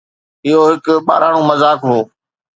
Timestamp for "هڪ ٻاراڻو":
0.69-1.41